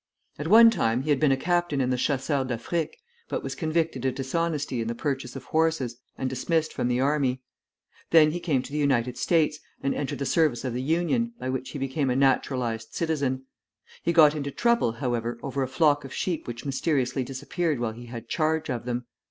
At 0.39 0.47
one 0.47 0.71
time 0.71 1.03
he 1.03 1.11
had 1.11 1.19
been 1.19 1.31
a 1.31 1.37
captain 1.37 1.79
in 1.79 1.91
the 1.91 1.95
Chasseurs 1.95 2.47
d'Afrique, 2.47 2.97
but 3.29 3.43
was 3.43 3.53
convicted 3.53 4.03
of 4.03 4.15
dishonesty 4.15 4.81
in 4.81 4.87
the 4.87 4.95
purchase 4.95 5.35
of 5.35 5.43
horses, 5.43 5.97
and 6.17 6.27
dismissed 6.27 6.73
from 6.73 6.87
the 6.87 6.99
army. 6.99 7.43
Then 8.09 8.31
he 8.31 8.39
came 8.39 8.63
to 8.63 8.71
the 8.71 8.79
United 8.79 9.15
States, 9.15 9.59
and 9.83 9.93
entered 9.93 10.17
the 10.17 10.25
service 10.25 10.65
of 10.65 10.73
the 10.73 10.81
Union, 10.81 11.33
by 11.39 11.51
which 11.51 11.69
he 11.69 11.77
became 11.77 12.09
a 12.09 12.15
naturalized 12.15 12.95
citizen. 12.95 13.45
He 14.01 14.11
got 14.11 14.33
into 14.33 14.49
trouble, 14.49 14.93
however, 14.93 15.37
over 15.43 15.61
a 15.61 15.67
flock 15.67 16.03
of 16.03 16.11
sheep 16.11 16.47
which 16.47 16.65
mysteriously 16.65 17.23
disappeared 17.23 17.79
while 17.79 17.91
he 17.93 18.07
had 18.07 18.27
charge 18.27 18.71
of 18.71 18.85
them. 18.85 19.05